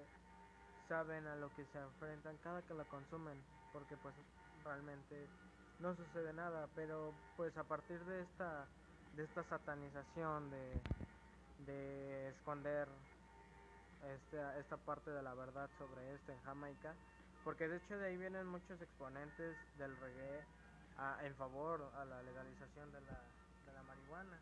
saben 0.88 1.27
a 1.27 1.36
lo 1.36 1.50
que 1.56 1.65
se 1.65 1.80
enfrentan 1.80 2.38
cada 2.44 2.62
que 2.62 2.74
la 2.74 2.86
consumen, 2.86 3.38
porque 3.74 3.98
pues 3.98 4.15
realmente 4.63 5.27
no 5.80 5.96
sucede 5.96 6.32
nada, 6.34 6.68
pero 6.75 7.12
pues 7.36 7.56
a 7.58 7.63
partir 7.63 8.00
de 8.06 8.22
esta 8.22 8.65
de 9.15 9.24
esta 9.24 9.44
satanización 9.46 10.50
de, 10.51 10.82
de 11.65 12.30
esconder 12.30 12.88
este, 14.04 14.60
esta 14.60 14.77
parte 14.77 15.10
de 15.12 15.24
la 15.24 15.34
verdad 15.34 15.70
sobre 15.77 16.13
esto 16.13 16.32
en 16.34 16.42
Jamaica, 16.44 16.94
porque 17.46 17.68
de 17.70 17.78
hecho 17.78 17.98
de 17.98 18.08
ahí 18.08 18.18
vienen 18.18 18.48
muchos 18.48 18.82
exponentes 18.82 19.56
del 19.78 19.96
reggae 20.02 20.42
a, 20.98 21.25
en 21.25 21.34
favor 21.36 21.80
a 21.96 22.04
la 22.04 22.22
legalización 22.24 22.92
de 22.92 23.00
la, 23.02 23.22
de 23.68 23.74
la 23.74 23.84
marihuana. 23.84 24.38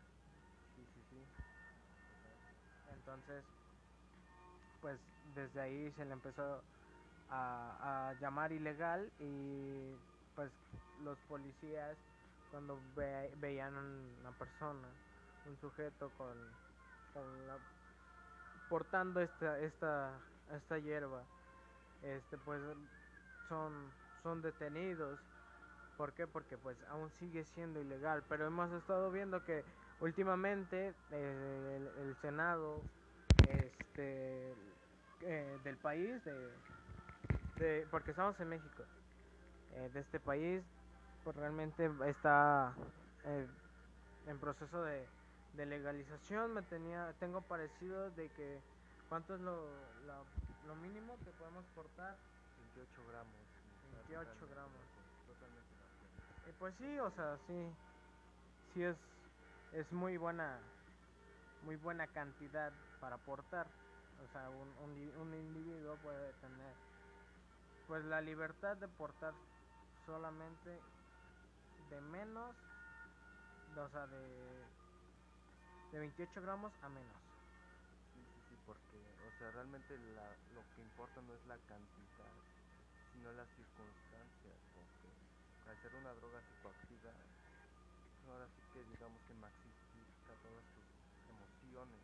Sí, 0.74 0.82
sí, 0.94 1.00
sí. 1.10 1.22
Entonces, 2.96 3.44
pues 4.80 4.98
desde 5.36 5.60
ahí 5.60 5.92
se 5.92 6.04
le 6.06 6.12
empezó 6.12 6.62
a, 7.30 8.08
a 8.10 8.12
llamar 8.20 8.52
ilegal 8.52 9.10
y 9.20 9.94
pues 10.34 10.50
los 11.04 11.18
policías 11.28 11.96
cuando 12.50 12.78
ve, 12.96 13.30
veían 13.36 13.74
una 13.74 14.32
persona, 14.32 14.88
un 15.46 15.56
sujeto 15.60 16.08
con, 16.16 16.36
con 17.12 17.46
la, 17.46 17.56
portando 18.68 19.20
esta, 19.20 19.58
esta, 19.60 20.10
esta 20.56 20.78
hierba, 20.78 21.22
este 22.02 22.36
pues 22.38 22.60
son, 23.48 23.90
son 24.22 24.42
detenidos. 24.42 25.18
¿Por 25.96 26.12
qué? 26.12 26.26
Porque 26.26 26.58
pues 26.58 26.76
aún 26.90 27.10
sigue 27.18 27.44
siendo 27.44 27.80
ilegal. 27.80 28.22
Pero 28.28 28.46
hemos 28.46 28.72
estado 28.72 29.10
viendo 29.10 29.44
que 29.44 29.64
últimamente 30.00 30.92
eh, 31.10 31.90
el, 31.98 32.16
Senado 32.16 32.80
este, 33.48 34.54
eh, 35.20 35.58
del 35.62 35.76
país, 35.76 36.24
de, 36.24 36.50
de, 37.58 37.86
porque 37.90 38.10
estamos 38.10 38.38
en 38.40 38.48
México, 38.48 38.82
eh, 39.74 39.90
de 39.92 40.00
este 40.00 40.20
país, 40.20 40.62
pues 41.24 41.36
realmente 41.36 41.90
está 42.06 42.74
eh, 43.24 43.46
en 44.26 44.38
proceso 44.38 44.82
de, 44.82 45.06
de, 45.54 45.66
legalización. 45.66 46.54
Me 46.54 46.62
tenía, 46.62 47.12
tengo 47.18 47.40
parecido 47.42 48.10
de 48.10 48.28
que 48.30 48.60
cuánto 49.08 49.34
es 49.34 49.40
lo, 49.40 49.68
lo, 50.06 50.24
lo 50.66 50.76
mínimo 50.76 51.16
que 51.24 51.30
podemos 51.32 51.64
portar. 51.74 52.16
28 52.74 53.06
gramos. 53.08 53.38
28 54.08 54.48
gramos. 54.48 54.80
Totalmente 55.26 55.74
y 56.46 56.52
pues 56.58 56.74
sí, 56.76 56.98
o 56.98 57.10
sea, 57.12 57.38
sí, 57.46 57.54
sí 58.74 58.82
es, 58.82 58.96
es 59.72 59.90
muy 59.92 60.16
buena, 60.16 60.58
muy 61.62 61.76
buena 61.76 62.06
cantidad 62.08 62.70
para 63.00 63.16
portar. 63.18 63.66
O 64.22 64.32
sea, 64.32 64.50
un, 64.50 64.68
un, 64.84 64.90
un 65.20 65.34
individuo 65.34 65.96
puede 66.02 66.32
tener 66.34 66.74
pues 67.86 68.04
la 68.04 68.20
libertad 68.20 68.76
de 68.76 68.88
portar 68.88 69.32
solamente 70.06 70.80
de 71.90 72.00
menos, 72.00 72.54
o 73.76 73.88
sea, 73.88 74.06
de, 74.06 74.64
de 75.92 75.98
28 75.98 76.42
gramos 76.42 76.72
a 76.82 76.88
menos. 76.88 77.16
Sí, 78.12 78.20
sí, 78.34 78.40
sí, 78.48 78.56
porque, 78.66 78.98
o 79.26 79.38
sea, 79.38 79.50
realmente 79.50 79.98
la, 79.98 80.28
lo 80.54 80.62
que 80.74 80.82
importa 80.82 81.20
no 81.22 81.34
es 81.34 81.46
la 81.46 81.58
cantidad, 81.68 82.53
sino 83.14 83.30
las 83.32 83.46
circunstancias, 83.54 84.58
porque 84.74 85.08
al 85.70 85.78
ser 85.78 85.94
una 85.94 86.12
droga 86.18 86.42
psicoactiva, 86.42 87.14
ahora 88.26 88.50
sí 88.50 88.60
que 88.74 88.82
digamos 88.90 89.22
que 89.30 89.34
maxifica 89.38 90.34
todas 90.42 90.66
tus 90.74 90.82
emociones, 91.30 92.02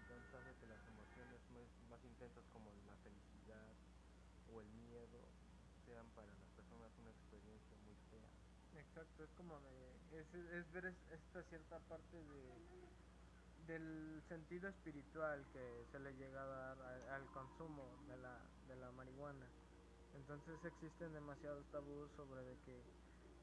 entonces 0.00 0.24
hace 0.32 0.56
que 0.56 0.66
las 0.72 0.80
emociones 0.88 1.40
más, 1.52 1.68
más 1.92 2.00
intensas 2.02 2.44
como 2.56 2.72
la 2.88 2.96
felicidad 3.04 3.68
o 4.56 4.60
el 4.60 4.68
miedo 4.88 5.20
sean 5.84 6.08
para 6.16 6.32
las 6.32 6.48
personas 6.56 6.88
una 6.96 7.12
experiencia 7.12 7.76
muy 7.84 7.96
fea. 8.08 8.24
Exacto, 8.80 9.24
es 9.24 9.30
como 9.36 9.60
de, 9.60 10.16
es, 10.16 10.26
es 10.32 10.72
ver 10.72 10.96
esta 11.12 11.42
cierta 11.44 11.78
parte 11.92 12.16
de 12.16 12.72
del 13.66 14.20
sentido 14.28 14.68
espiritual 14.68 15.46
que 15.52 15.86
se 15.92 16.00
le 16.00 16.12
llega 16.16 16.42
a 16.42 16.46
dar 16.46 16.78
a, 16.82 17.14
al 17.14 17.30
consumo 17.30 17.84
de 18.08 18.16
la, 18.16 18.36
de 18.66 18.76
la 18.76 18.90
marihuana. 18.90 19.46
Entonces 20.14 20.64
existen 20.64 21.12
demasiados 21.12 21.64
tabús 21.72 22.10
sobre 22.16 22.42
de 22.42 22.56
que 22.64 22.82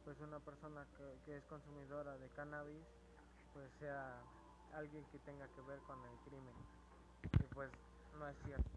pues 0.05 0.19
una 0.21 0.39
persona 0.39 0.85
que, 0.97 1.17
que 1.25 1.37
es 1.37 1.43
consumidora 1.45 2.17
de 2.17 2.29
cannabis 2.29 2.85
pues 3.53 3.69
sea 3.79 4.21
alguien 4.73 5.03
que 5.11 5.19
tenga 5.19 5.47
que 5.47 5.61
ver 5.61 5.79
con 5.87 5.97
el 6.05 6.17
crimen. 6.29 6.55
Y 7.23 7.53
pues 7.53 7.71
no 8.17 8.27
es 8.27 8.37
cierto. 8.45 8.69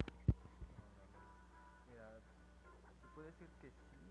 Mira, 1.91 2.09
se 3.01 3.09
puede 3.15 3.27
decir 3.29 3.49
que 3.61 3.69
sí, 3.71 4.03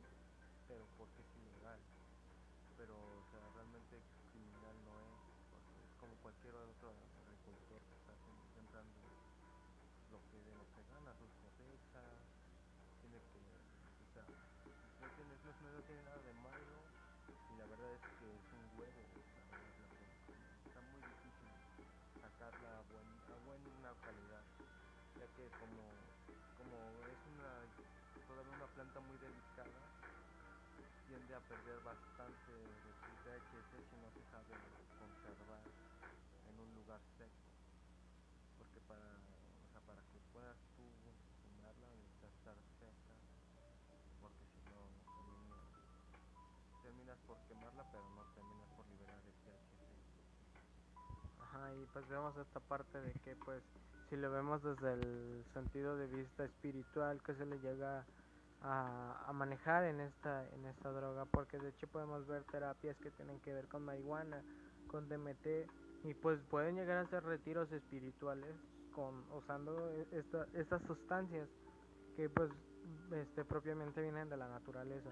pero 0.67 0.85
porque 0.97 1.21
es 1.21 1.29
ilegal. 1.41 1.79
Pero, 2.77 2.93
o 2.93 3.23
sea, 3.31 3.41
realmente 3.55 3.97
perder 31.51 31.81
bastante 31.83 32.51
de 32.55 32.93
su 33.03 33.11
THC 33.27 33.83
si 33.91 33.95
no 33.99 34.07
se 34.15 34.23
sabe 34.31 34.55
conservar 34.97 35.59
en 36.47 36.55
un 36.63 36.75
lugar 36.75 37.01
seco. 37.19 37.43
Porque 38.57 38.79
para, 38.87 39.03
o 39.03 39.67
sea, 39.75 39.81
para 39.83 39.99
que 40.15 40.19
puedas 40.31 40.55
tú 40.79 40.87
fumarla 41.43 41.91
necesitas 41.91 42.31
estar 42.39 42.55
seca, 42.79 43.15
porque 44.23 44.45
si 44.47 44.63
no 44.71 44.79
terminas, 46.83 47.19
por 47.27 47.37
quemarla, 47.49 47.83
pero 47.91 48.07
no 48.15 48.23
terminas 48.31 48.69
por 48.77 48.87
liberar 48.87 49.19
el 49.27 49.35
THC. 49.43 49.91
marihuana 51.37 51.73
y 51.75 51.85
pues 51.91 52.07
vemos 52.07 52.37
esta 52.37 52.59
parte 52.61 52.97
de 53.01 53.13
que 53.25 53.35
pues 53.43 53.61
si 54.09 54.15
lo 54.15 54.31
vemos 54.31 54.63
desde 54.63 54.93
el 54.93 55.45
sentido 55.53 55.97
de 55.97 56.07
vista 56.07 56.45
espiritual 56.45 57.21
que 57.23 57.35
se 57.35 57.45
le 57.45 57.59
llega 57.59 57.99
a, 57.99 58.05
a, 58.61 59.31
manejar 59.33 59.85
en 59.85 59.99
esta 60.01 60.47
en 60.49 60.65
esta 60.65 60.91
droga 60.91 61.25
porque 61.25 61.57
de 61.57 61.69
hecho 61.69 61.87
podemos 61.87 62.27
ver 62.27 62.43
terapias 62.45 62.97
que 62.97 63.09
tienen 63.11 63.39
que 63.39 63.53
ver 63.53 63.67
con 63.67 63.83
marihuana 63.83 64.43
con 64.87 65.07
DMT 65.07 65.47
y 66.03 66.13
pues 66.15 66.39
pueden 66.49 66.75
llegar 66.75 66.97
a 66.97 67.09
ser 67.09 67.23
retiros 67.23 67.71
espirituales 67.71 68.55
con 68.93 69.23
usando 69.31 69.89
e, 69.91 70.07
esta, 70.11 70.45
estas 70.53 70.81
sustancias 70.83 71.47
que 72.15 72.29
pues 72.29 72.51
este 73.11 73.45
propiamente 73.45 74.01
vienen 74.01 74.29
de 74.29 74.37
la 74.37 74.47
naturaleza. 74.49 75.09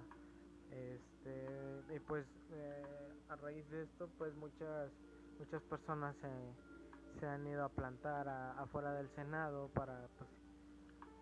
Este 0.72 1.96
y 1.96 2.00
pues 2.00 2.26
eh, 2.52 3.14
a 3.30 3.36
raíz 3.38 3.68
de 3.70 3.84
esto 3.84 4.10
pues 4.18 4.36
muchas 4.36 4.92
muchas 5.40 5.62
personas 5.64 6.16
se, 6.18 7.20
se 7.20 7.26
han 7.26 7.48
ido 7.48 7.64
a 7.64 7.70
plantar 7.70 8.28
a, 8.28 8.52
afuera 8.60 8.94
del 8.94 9.10
senado 9.16 9.70
para 9.70 10.08
pues 10.18 10.30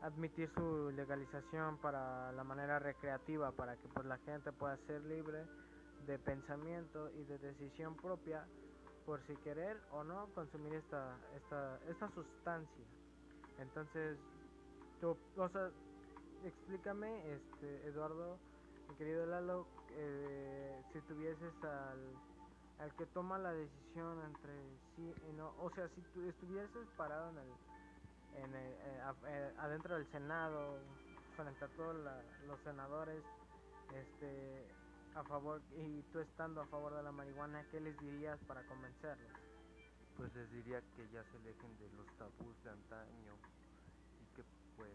admitir 0.02 0.50
su 0.54 0.92
legalización 0.92 1.78
para 1.78 2.32
la 2.32 2.44
manera 2.44 2.80
recreativa 2.80 3.52
para 3.52 3.76
que 3.78 3.88
pues 3.90 4.06
la 4.06 4.18
gente 4.20 4.52
pueda 4.52 4.78
ser 4.86 5.02
libre 5.04 5.46
de 6.06 6.20
pensamiento 6.20 7.10
y 7.12 7.24
de 7.24 7.38
decisión 7.40 7.96
propia 7.96 8.46
por 9.06 9.26
si 9.26 9.36
querer 9.38 9.78
o 9.92 10.04
no 10.04 10.28
consumir 10.36 10.74
esta 10.74 11.18
esta 11.36 11.80
esta 11.90 12.10
sustancia. 12.10 12.86
Entonces 13.60 14.18
tú 15.02 15.18
o 15.38 15.50
explícame 16.44 17.34
este 17.34 17.88
Eduardo 17.88 18.38
mi 18.90 18.96
querido 18.96 19.26
Lalo 19.26 19.66
eh, 19.92 20.84
si 20.94 21.02
tuvieses 21.02 21.64
al 21.64 22.00
al 22.80 22.94
que 22.96 23.08
toma 23.08 23.40
la 23.40 23.52
decisión 23.52 24.22
entre 24.26 24.54
sí 24.96 25.14
y 25.30 25.34
no 25.34 25.54
o 25.60 25.72
sea 25.72 25.90
si 25.90 26.02
tú 26.14 26.22
estuvieses 26.30 26.88
parado 26.96 27.32
en 27.32 27.38
el 27.40 27.77
en 28.36 28.54
el, 28.54 28.74
eh, 28.74 29.02
eh, 29.28 29.54
adentro 29.60 29.96
del 29.96 30.10
Senado 30.12 30.80
frente 31.36 31.66
a 31.66 31.68
todos 31.70 31.96
la, 32.04 32.22
los 32.48 32.60
senadores 32.62 33.24
este 33.94 34.66
a 35.16 35.24
favor 35.24 35.62
y 35.78 36.02
tú 36.12 36.20
estando 36.20 36.62
a 36.62 36.66
favor 36.68 36.94
de 36.96 37.04
la 37.04 37.12
marihuana 37.12 37.64
qué 37.72 37.80
les 37.80 37.98
dirías 38.00 38.40
para 38.48 38.62
convencerlos 38.68 39.32
pues 40.18 40.34
les 40.36 40.52
diría 40.52 40.82
que 40.96 41.08
ya 41.10 41.24
se 41.24 41.38
alejen 41.38 41.78
de 41.78 41.90
los 41.96 42.08
tabús 42.18 42.58
de 42.64 42.72
antaño 42.72 43.34
y 44.22 44.36
que 44.36 44.44
pues 44.76 44.92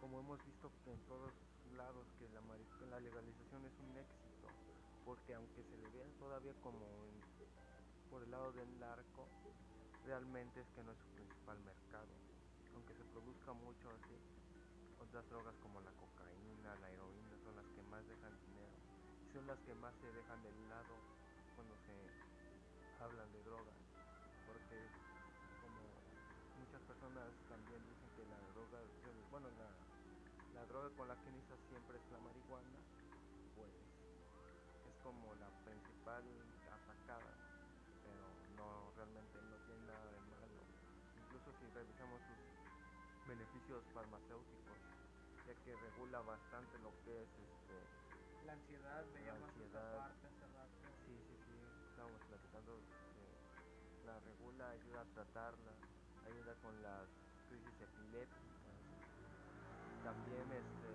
como 0.00 0.20
hemos 0.20 0.44
visto 0.44 0.70
en 0.86 0.98
todos 1.06 1.32
lados 1.76 2.06
que 2.18 2.28
la, 2.30 2.40
la 2.90 3.00
legalización 3.00 3.64
es 3.64 3.72
un 3.80 3.96
éxito 3.96 4.48
porque 5.04 5.34
aunque 5.34 5.62
se 5.62 5.76
le 5.76 5.88
vea 5.90 6.06
todavía 6.18 6.54
como 6.62 6.86
por 8.10 8.22
el 8.22 8.30
lado 8.30 8.52
del 8.52 8.80
narco 8.80 9.28
realmente 10.06 10.60
es 10.60 10.66
que 10.74 10.82
no 10.82 10.92
es 10.92 10.98
su 10.98 11.08
principal 11.14 11.58
mercado 11.60 12.08
se 13.00 13.04
produzca 13.16 13.56
mucho 13.56 13.88
así, 13.96 14.12
otras 15.00 15.24
drogas 15.32 15.56
como 15.64 15.80
la 15.80 15.88
cocaína, 15.96 16.76
la 16.84 16.90
heroína 16.92 17.32
son 17.40 17.56
las 17.56 17.64
que 17.72 17.80
más 17.88 18.04
dejan 18.04 18.36
dinero. 18.44 18.76
Son 19.32 19.46
las 19.46 19.56
que 19.64 19.72
más 19.80 19.96
se 20.04 20.12
dejan 20.12 20.42
de 20.44 20.52
lado 20.68 21.00
cuando 21.56 21.72
se 21.88 21.96
hablan 23.00 23.32
de 23.32 23.40
drogas, 23.40 23.80
porque 24.44 24.76
como 25.64 25.80
muchas 26.60 26.82
personas 26.84 27.32
también 27.48 27.80
dicen 27.88 28.10
que 28.12 28.28
la 28.28 28.36
droga, 28.52 28.84
bueno, 29.32 29.48
la, 29.56 29.72
la 30.60 30.66
droga 30.68 30.92
con 30.92 31.08
la 31.08 31.16
que 31.24 31.30
inicia 31.32 31.56
siempre 31.72 31.96
es 31.96 32.04
la 32.12 32.20
marihuana, 32.20 32.84
pues 33.56 33.72
es 34.92 34.96
como 35.00 35.32
la 35.40 35.48
principal 35.64 36.20
que 45.70 45.76
regula 45.76 46.18
bastante 46.22 46.78
lo 46.82 46.90
que 47.04 47.22
es 47.22 47.30
este 47.30 47.78
la 48.44 48.54
ansiedad, 48.54 49.06
la 49.06 49.34
ansiedad. 49.38 49.98
Parte, 50.02 50.26
sí, 51.06 51.14
sí, 51.14 51.34
sí, 51.46 51.54
estábamos 51.90 52.18
platicando 52.26 52.74
que 53.14 53.26
la 54.02 54.18
regula, 54.18 54.70
ayuda 54.70 55.00
a 55.02 55.08
tratarla, 55.14 55.70
ayuda 56.26 56.54
con 56.66 56.74
las 56.82 57.06
crisis 57.46 57.76
epilépticas. 57.86 58.50
También 60.02 60.42
este 60.58 60.90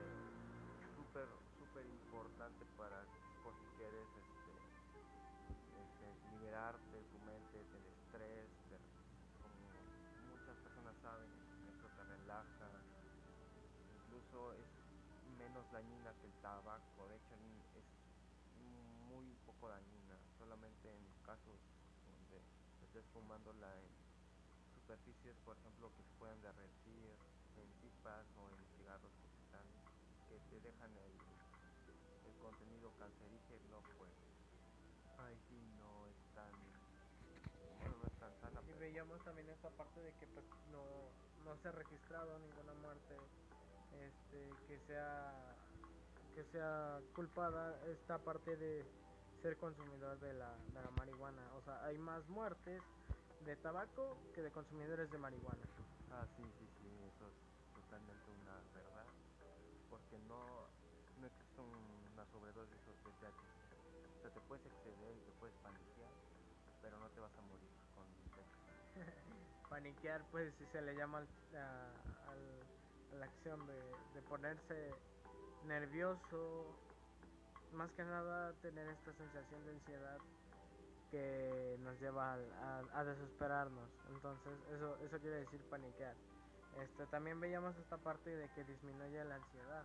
súper 0.92 1.45
poco 19.66 19.70
dañina, 19.70 20.16
solamente 20.38 20.94
en 20.94 21.02
casos 21.26 21.58
donde 22.06 22.38
estés 22.86 23.06
fumándola 23.14 23.68
en 23.82 23.90
superficies, 24.76 25.36
por 25.44 25.58
ejemplo, 25.58 25.90
que 25.98 26.04
se 26.04 26.14
puedan 26.20 26.40
derretir, 26.42 27.10
en 27.58 27.70
pipas 27.82 28.26
o 28.38 28.46
en 28.54 28.62
cigarros 28.78 29.10
que 29.18 29.28
te, 29.28 29.42
están, 29.42 29.66
que 30.30 30.38
te 30.50 30.60
dejan 30.62 30.92
el, 30.92 31.14
el 32.30 32.36
contenido 32.42 32.92
cancerígeno, 33.00 33.82
pues 33.98 34.14
ahí 35.18 35.38
sí 35.50 35.58
no 35.80 36.06
es 36.06 36.20
tan 36.36 36.54
bueno, 37.82 37.98
no 37.98 38.06
es 38.06 38.18
tan 38.20 38.34
sana. 38.42 38.62
Y 38.70 38.74
veíamos 38.78 39.24
también 39.24 39.50
esa 39.50 39.70
parte 39.72 40.00
de 40.02 40.14
que 40.20 40.28
pues 40.28 40.46
no 40.72 41.10
no 41.46 41.56
se 41.58 41.70
ha 41.70 41.72
registrado 41.72 42.38
ninguna 42.40 42.74
muerte 42.82 43.18
este 44.02 44.50
que 44.68 44.80
sea 44.88 45.56
que 46.36 46.44
sea 46.52 47.00
culpada 47.16 47.80
esta 47.88 48.18
parte 48.18 48.58
de 48.58 48.84
ser 49.46 49.58
consumidor 49.58 50.20
de 50.22 50.34
la, 50.34 50.58
de 50.74 50.82
la 50.82 50.90
marihuana. 50.98 51.54
O 51.54 51.62
sea 51.62 51.86
hay 51.86 52.00
más 52.00 52.28
muertes 52.30 52.82
de 53.46 53.56
tabaco 53.58 54.18
que 54.34 54.42
de 54.42 54.50
consumidores 54.50 55.12
de 55.12 55.20
marihuana. 55.20 55.62
Ah 56.10 56.26
sí 56.36 56.44
sí 56.58 56.66
sí 56.82 56.90
eso 57.14 57.28
es 57.30 57.38
totalmente 57.76 58.26
una 58.42 58.58
verdad 58.74 59.06
porque 59.92 60.18
no 60.28 60.42
no 61.22 61.28
existe 61.28 61.62
una 61.62 62.26
sobredosis 62.34 62.82
de 62.88 62.94
THC 63.22 63.70
o 64.18 64.22
sea 64.22 64.32
te 64.34 64.42
puedes 64.50 64.66
exceder 64.66 65.14
y 65.16 65.22
te 65.22 65.32
puedes 65.38 65.56
paniquear 65.62 66.10
pero 66.82 66.98
no 66.98 67.08
te 67.10 67.20
vas 67.20 67.38
a 67.38 67.42
morir 67.42 67.70
con 67.94 68.08
paniquear 69.70 70.26
pues 70.32 70.56
si 70.58 70.66
se 70.74 70.82
le 70.82 70.96
llama 70.96 71.22
a, 71.54 71.92
a, 72.32 73.16
la 73.16 73.26
acción 73.26 73.68
de, 73.68 73.80
de, 74.16 74.22
ponerse 74.24 74.92
nervioso 75.66 76.74
más 77.76 77.92
que 77.92 78.04
nada 78.04 78.54
tener 78.62 78.88
esta 78.88 79.14
sensación 79.14 79.66
de 79.66 79.72
ansiedad 79.72 80.18
que 81.12 81.78
nos 81.84 82.00
lleva 82.00 82.34
a, 82.34 82.84
a, 82.94 83.04
desesperarnos. 83.04 83.90
Entonces 84.10 84.54
eso 84.74 84.98
eso 85.04 85.20
quiere 85.20 85.38
decir 85.38 85.62
paniquear. 85.70 86.16
Este 86.82 87.06
también 87.08 87.40
veíamos 87.40 87.78
esta 87.78 87.98
parte 87.98 88.30
de 88.30 88.50
que 88.50 88.64
disminuye 88.64 89.24
la 89.24 89.36
ansiedad 89.36 89.84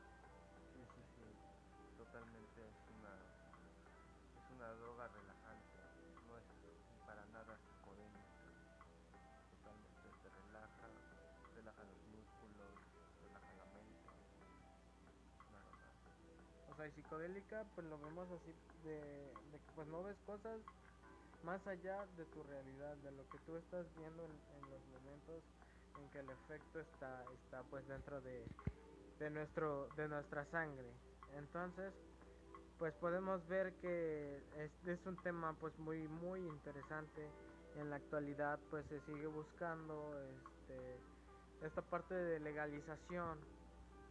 sea, 16.81 16.88
y 16.88 16.93
psicodélica, 16.93 17.64
pues 17.75 17.87
lo 17.87 17.99
vemos 17.99 18.29
así 18.31 18.55
de, 18.85 19.33
que 19.51 19.73
pues 19.75 19.87
no 19.88 20.03
ves 20.03 20.16
cosas 20.27 20.59
más 21.43 21.64
allá 21.66 22.07
de 22.16 22.25
tu 22.27 22.43
realidad, 22.45 22.97
de 22.99 23.12
lo 23.12 23.29
que 23.29 23.38
tú 23.47 23.57
estás 23.57 23.87
viendo 23.97 24.25
en, 24.25 24.31
en 24.31 24.71
los 24.71 24.83
momentos 24.88 25.43
en 25.99 26.09
que 26.11 26.19
el 26.21 26.31
efecto 26.31 26.81
está, 26.81 27.25
está 27.35 27.62
pues 27.64 27.87
dentro 27.87 28.21
de, 28.21 28.45
de, 29.19 29.31
nuestro, 29.31 29.88
de 29.97 30.09
nuestra 30.09 30.45
sangre. 30.47 30.90
Entonces, 31.37 31.93
pues 32.79 32.95
podemos 32.95 33.47
ver 33.47 33.75
que 33.75 34.43
es, 34.57 34.71
es 34.87 35.07
un 35.07 35.16
tema 35.23 35.55
pues 35.61 35.79
muy 35.79 36.09
muy 36.09 36.40
interesante 36.40 37.29
en 37.77 37.90
la 37.90 37.97
actualidad 37.97 38.59
pues 38.71 38.87
se 38.87 39.01
sigue 39.01 39.27
buscando 39.27 40.19
este 40.19 40.97
esta 41.66 41.83
parte 41.83 42.14
de 42.14 42.40
legalización 42.40 43.38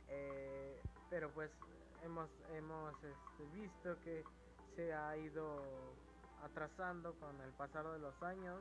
eh, 0.08 0.80
pero 1.10 1.32
pues 1.32 1.50
hemos 2.04 2.30
hemos 2.54 2.94
este, 2.96 3.46
visto 3.54 3.96
que 4.04 4.24
se 4.76 4.94
ha 4.94 5.18
ido 5.18 5.62
atrasando 6.44 7.14
con 7.20 7.40
el 7.42 7.52
pasar 7.54 7.86
de 7.88 8.00
los 8.00 8.22
años 8.24 8.60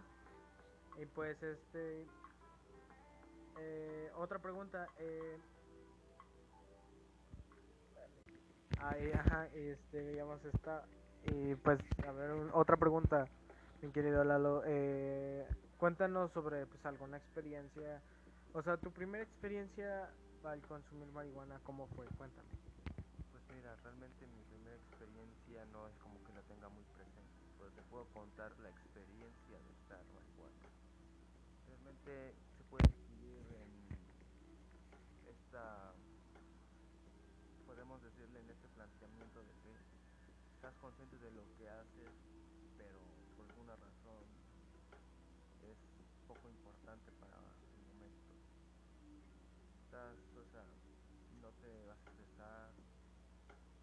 y 0.97 1.07
pues 1.07 1.41
este 1.43 2.07
eh, 3.57 4.11
otra 4.17 4.39
pregunta 4.39 4.87
eh, 4.99 5.39
ahí 8.81 9.13
ajá 9.13 9.47
este 9.55 10.09
digamos 10.11 10.45
está 10.45 10.85
y 11.27 11.55
pues 11.57 11.79
a 12.07 12.13
ver 12.13 12.31
otra 12.53 12.77
pregunta 12.77 13.27
mi 13.83 13.93
querido 13.93 14.25
Lalo, 14.25 14.63
eh, 14.67 15.47
cuéntanos 15.77 16.33
sobre 16.33 16.67
pues 16.67 16.85
alguna 16.85 17.17
experiencia, 17.17 18.03
o 18.53 18.63
sea, 18.63 18.77
tu 18.77 18.91
primera 18.91 19.23
experiencia 19.23 20.11
al 20.45 20.61
consumir 20.63 21.07
marihuana, 21.13 21.61
¿cómo 21.63 21.87
fue? 21.95 22.07
Cuéntame. 22.17 22.49
Realmente 23.83 24.27
mi 24.27 24.43
primera 24.45 24.77
experiencia 24.77 25.65
no 25.73 25.89
es 25.89 25.97
como 25.99 26.23
que 26.25 26.33
la 26.33 26.43
tenga 26.43 26.69
muy 26.69 26.85
presente, 26.95 27.39
pero 27.59 27.71
te 27.71 27.83
puedo 27.83 28.05
contar 28.13 28.53
la 28.61 28.69
experiencia 28.69 29.59
de 29.59 29.71
estar 29.83 30.01
marihuana. 30.15 30.69
Realmente 31.67 32.35
se 32.57 32.65
puede 32.65 32.87
distinguir 32.89 33.47
en 33.55 33.71
esta, 35.29 35.95
podemos 37.67 38.03
decirle 38.03 38.41
en 38.41 38.51
este 38.51 38.69
planteamiento 38.69 39.41
de 39.41 39.53
que 39.63 39.73
estás 40.55 40.75
consciente 40.77 41.17
de 41.19 41.31
lo 41.31 41.45
que 41.57 41.69
haces, 41.71 42.13
pero 42.77 42.99
por 43.37 43.47
alguna 43.47 43.77
razón 43.77 44.27
es 45.63 45.79
poco 46.27 46.49
importante 46.51 47.13
para 47.21 47.39
el 47.39 47.83
momento. 47.87 48.35
Estás, 49.85 50.19
o 50.35 50.45
sea, 50.51 50.65
no 51.41 51.51
te 51.63 51.87
vas 51.87 51.97
a 51.97 52.11
estresar 52.11 52.71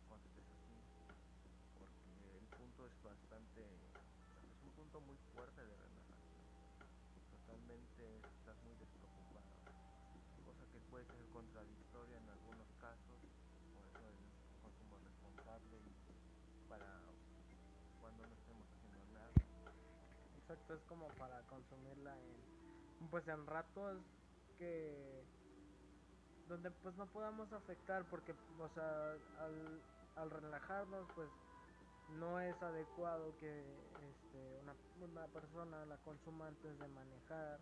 cuando 0.07 0.27
estés 0.29 0.45
así, 0.51 0.77
porque 1.79 2.11
el 2.37 2.45
punto 2.59 2.85
es 2.87 2.95
bastante, 3.01 3.63
es 3.63 4.77
un 4.77 4.84
muy 5.01 5.17
fuerte 5.33 5.61
de 5.61 5.75
relajación. 5.75 6.43
Totalmente 7.31 8.17
estás 8.39 8.57
muy 8.63 8.75
despreocupado, 8.75 9.45
cosa 10.45 10.65
que 10.71 10.79
puede 10.89 11.05
ser 11.05 11.25
contradictoria 11.33 12.17
en 12.17 12.29
algunos 12.29 12.67
casos, 12.79 13.19
por 13.75 13.83
eso 13.85 14.03
el 14.09 14.17
consumo 14.61 14.97
responsable 15.03 15.77
para 16.69 16.87
cuando 18.01 18.25
no 18.25 18.33
estemos 18.35 18.65
haciendo 18.65 19.03
nada. 19.13 19.31
Exacto, 20.39 20.73
es 20.75 20.83
como 20.83 21.07
para 21.17 21.41
consumirla 21.47 22.15
en 22.19 23.09
pues 23.09 23.27
en 23.27 23.45
ratos 23.45 24.01
que 24.57 25.23
donde 26.47 26.71
pues 26.71 26.95
no 26.95 27.05
podamos 27.07 27.51
afectar 27.51 28.05
porque 28.09 28.33
o 28.59 28.69
sea 28.69 29.13
al 30.15 30.31
relajarnos 30.31 31.05
pues 31.15 31.29
no 32.09 32.39
es 32.39 32.61
adecuado 32.61 33.35
que 33.37 33.59
este, 34.09 34.59
una, 34.61 34.73
una 35.09 35.27
persona 35.27 35.85
la 35.85 35.97
consuma 35.97 36.47
antes 36.47 36.79
de 36.79 36.87
manejar 36.87 37.59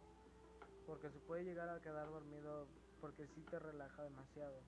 porque 0.86 1.10
se 1.10 1.20
puede 1.20 1.44
llegar 1.44 1.70
a 1.70 1.80
quedar 1.82 2.08
dormido 2.08 2.68
porque 3.02 3.28
sí 3.28 3.42
te 3.50 3.60
relaja 3.60 4.04
demasiado 4.04 4.60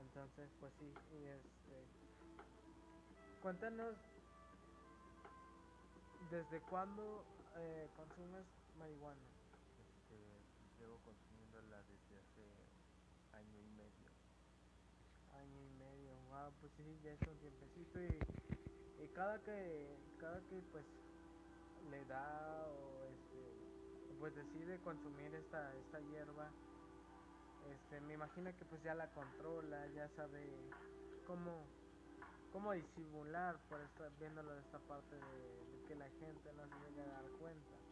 entonces 0.00 0.50
pues 0.60 0.72
sí 0.78 0.92
y 1.14 1.24
este 1.26 1.86
cuéntanos 3.42 3.94
desde 6.30 6.60
cuándo 6.62 7.24
eh, 7.56 7.88
consumes 7.96 8.44
marihuana 8.78 9.20
Este, 9.78 10.18
llevo 10.80 10.98
consumiéndola 11.04 11.78
desde 11.82 12.18
hace 12.18 12.42
año 13.32 13.58
y 13.60 13.70
medio. 13.76 14.10
año 15.38 15.60
y 15.62 15.70
medio 15.78 16.12
wow 16.28 16.52
pues 16.60 16.72
sí 16.76 16.98
ya 17.02 17.12
es 17.12 17.20
un 17.22 17.38
tiempecito 17.38 18.02
y, 18.02 18.55
y 19.06 19.08
cada 19.14 19.38
que 19.44 19.96
cada 20.18 20.40
que 20.48 20.60
pues 20.72 20.84
le 21.90 22.04
da 22.06 22.66
o 22.66 23.06
este 23.06 24.18
pues 24.18 24.34
decide 24.34 24.80
consumir 24.82 25.32
esta 25.34 25.74
esta 25.76 26.00
hierba 26.00 26.50
este 27.72 28.00
me 28.00 28.14
imagino 28.14 28.50
que 28.58 28.64
pues 28.64 28.82
ya 28.82 28.94
la 28.94 29.12
controla 29.14 29.86
ya 29.94 30.08
sabe 30.16 30.42
cómo 31.26 31.52
cómo 32.52 32.72
disimular 32.72 33.56
por 33.68 33.80
esta 33.80 34.08
viéndolo 34.18 34.54
de 34.54 34.60
esta 34.62 34.78
parte 34.80 35.14
de, 35.14 35.66
de 35.72 35.88
que 35.88 35.94
la 35.94 36.10
gente 36.18 36.52
no 36.54 36.66
se 36.66 36.90
llegue 36.90 37.02
a 37.02 37.06
dar 37.06 37.30
cuenta 37.38 37.85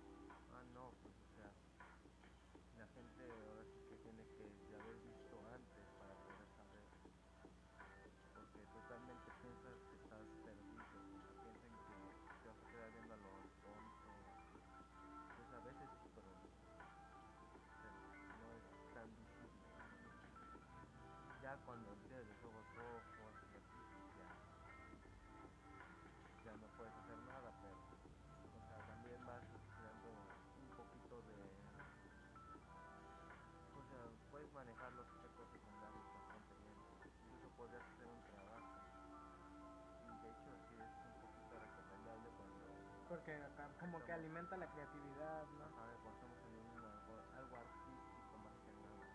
porque 43.14 43.30
acá 43.30 43.70
como 43.78 44.02
que 44.02 44.10
alimenta 44.10 44.56
la 44.56 44.66
creatividad 44.66 45.46
no 45.54 45.64
ajá, 45.70 45.86
cuando 46.02 46.18
estamos 46.18 46.34
en 46.34 46.50
un 46.50 46.82
algo, 46.82 47.14
algo 47.38 47.54
artístico 47.62 48.34
más 48.42 48.58
que 48.58 48.74
nada, 48.74 49.06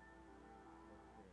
porque 0.87 1.27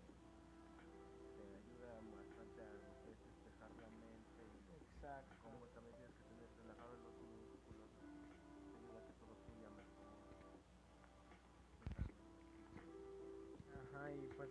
te 1.38 1.46
ayuda 1.62 1.94
bastante 2.10 2.58
a 2.66 2.72
lo 2.74 2.90
que 3.06 3.14
es 3.14 3.18
despejar 3.22 3.70
la 3.70 3.90
mente 4.02 4.42
exacto. 4.82 5.30
como 5.46 5.62
también 5.78 5.94
tienes 5.94 6.10
que 6.18 6.26
tener 6.26 6.50
relajados 6.58 6.98
los 7.06 7.14
músculos, 7.22 7.86
te 7.94 8.74
ayuda 8.82 8.98
a 8.98 9.06
que 9.06 9.14
todo 9.14 9.30
fluya 9.46 9.70
mejor. 9.70 10.10
Ajá, 13.78 14.10
y 14.10 14.26
pues 14.34 14.50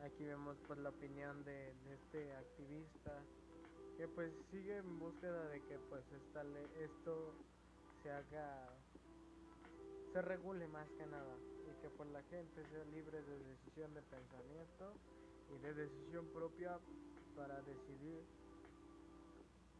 aquí 0.00 0.24
vemos 0.24 0.56
pues 0.66 0.78
la 0.78 0.88
opinión 0.88 1.44
de, 1.44 1.76
de 1.84 1.94
este 2.00 2.32
activista 2.32 3.12
que 4.02 4.08
pues 4.08 4.36
sigue 4.50 4.78
en 4.78 4.98
búsqueda 4.98 5.48
de 5.48 5.64
que 5.64 5.78
pues 5.78 6.10
esta 6.12 6.42
le- 6.44 6.84
esto 6.84 7.40
se 8.02 8.10
haga 8.10 8.88
se 10.12 10.22
regule 10.22 10.68
más 10.68 10.92
que 10.94 11.06
nada 11.06 11.48
y 11.62 11.76
que 11.76 11.90
pues 11.90 12.08
la 12.10 12.24
gente 12.24 12.66
sea 12.66 12.84
libre 12.84 13.22
de 13.22 13.38
decisión 13.40 13.94
de 13.94 14.02
pensamiento 14.02 15.02
y 15.46 15.58
de 15.58 15.74
decisión 15.74 16.30
propia 16.30 16.86
para 17.34 17.62
decidir 17.62 18.30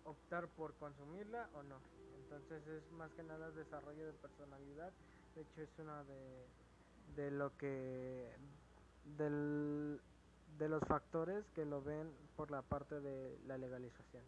optar 0.03 0.55
por 0.55 0.77
consumirla 0.77 1.51
o 1.53 1.63
no. 1.63 1.91
Entonces 2.11 2.67
es 2.67 2.91
más 2.91 3.15
que 3.15 3.23
nada 3.23 3.53
desarrollo 3.53 4.07
de 4.07 4.15
personalidad. 4.15 4.99
De 5.35 5.43
hecho 5.43 5.63
es 5.63 5.79
una 5.79 6.05
de, 6.05 6.55
de 6.95 7.31
lo 7.31 7.57
que 7.57 8.39
del, 9.03 10.05
de 10.59 10.69
los 10.69 10.83
factores 10.87 11.45
que 11.55 11.65
lo 11.65 11.83
ven 11.83 12.11
por 12.37 12.51
la 12.51 12.63
parte 12.63 13.01
de 13.01 13.39
la 13.47 13.59
legalización. 13.59 14.23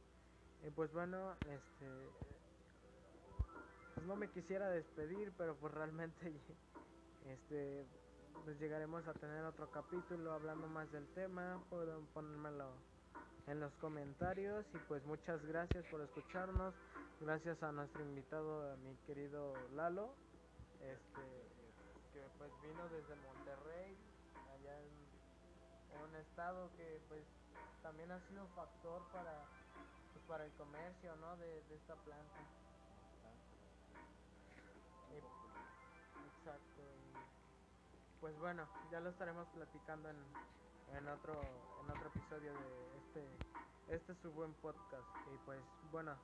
Y 0.66 0.70
pues 0.70 0.92
bueno, 0.92 1.34
este 1.40 1.86
pues 3.94 4.06
no 4.06 4.16
me 4.16 4.30
quisiera 4.30 4.68
despedir, 4.70 5.32
pero 5.36 5.56
pues 5.56 5.72
realmente 5.72 6.32
este 7.26 7.86
pues 8.44 8.58
llegaremos 8.60 9.06
a 9.06 9.14
tener 9.14 9.44
otro 9.44 9.70
capítulo 9.70 10.32
hablando 10.32 10.66
más 10.66 10.90
del 10.92 11.06
tema, 11.14 11.62
pueden 11.70 12.06
ponérmelo 12.08 12.72
en 13.46 13.60
los 13.60 13.72
comentarios 13.74 14.66
y 14.74 14.78
pues 14.88 15.04
muchas 15.06 15.44
gracias 15.46 15.84
por 15.86 16.00
escucharnos, 16.00 16.74
gracias 17.20 17.62
a 17.62 17.72
nuestro 17.72 18.02
invitado, 18.02 18.72
a 18.72 18.76
mi 18.76 18.94
querido 19.06 19.54
Lalo, 19.74 20.14
este 20.80 21.54
que 22.12 22.20
pues 22.38 22.50
vino 22.62 22.88
desde 22.90 23.14
Monterrey, 23.16 23.93
en, 26.14 26.20
un 26.20 26.20
estado 26.20 26.70
que 26.76 27.00
pues 27.08 27.22
también 27.82 28.10
ha 28.10 28.20
sido 28.28 28.46
factor 28.54 29.02
para 29.12 29.44
pues 30.12 30.24
para 30.26 30.44
el 30.44 30.52
comercio, 30.52 31.16
¿no? 31.16 31.36
De, 31.36 31.62
de 31.64 31.74
esta 31.74 31.94
planta. 31.96 32.40
Y-. 35.10 36.38
Exacto. 36.38 36.82
Y 36.82 38.20
pues 38.20 38.38
bueno, 38.38 38.66
ya 38.90 39.00
lo 39.00 39.10
estaremos 39.10 39.46
platicando 39.48 40.08
en, 40.10 40.16
en 40.96 41.08
otro 41.08 41.40
en 41.82 41.90
otro 41.90 42.08
episodio 42.08 42.52
de 42.52 42.98
este 42.98 43.26
este 43.88 44.12
es 44.12 44.18
su 44.18 44.32
buen 44.32 44.54
podcast 44.54 45.04
y 45.32 45.36
pues 45.44 45.60
bueno, 45.90 46.14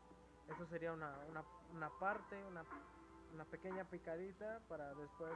eso 0.48 0.66
sería 0.68 0.92
una 0.92 1.12
una, 1.28 1.44
una 1.74 1.90
parte, 1.98 2.42
una 2.44 2.64
una 3.34 3.44
pequeña 3.44 3.84
picadita 3.84 4.60
para 4.68 4.94
después 4.94 5.32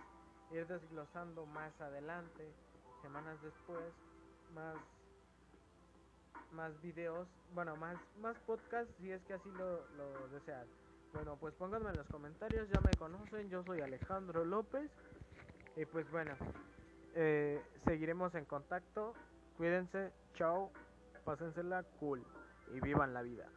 ir 0.50 0.66
desglosando 0.66 1.46
más 1.46 1.78
adelante, 1.80 2.52
semanas 3.02 3.40
después, 3.42 3.92
más 4.54 4.76
más 6.52 6.80
videos, 6.82 7.26
bueno, 7.52 7.76
más 7.76 7.96
más 8.20 8.36
podcasts 8.46 8.94
si 9.00 9.10
es 9.10 9.22
que 9.24 9.34
así 9.34 9.50
lo, 9.52 9.86
lo 9.96 10.28
desean. 10.28 10.66
Bueno, 11.12 11.36
pues 11.36 11.54
pónganme 11.54 11.90
en 11.90 11.96
los 11.96 12.06
comentarios, 12.08 12.68
ya 12.70 12.80
me 12.80 12.90
conocen, 12.98 13.48
yo 13.48 13.62
soy 13.64 13.80
Alejandro 13.80 14.44
López. 14.44 14.90
Y 15.76 15.84
pues 15.86 16.10
bueno, 16.10 16.34
eh, 17.14 17.62
seguiremos 17.84 18.34
en 18.34 18.44
contacto. 18.44 19.14
Cuídense, 19.56 20.12
chao, 20.34 20.72
pásensela 21.24 21.84
cool 22.00 22.24
y 22.74 22.80
vivan 22.80 23.14
la 23.14 23.22
vida. 23.22 23.48